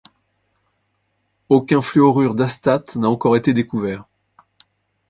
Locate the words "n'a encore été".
2.95-3.53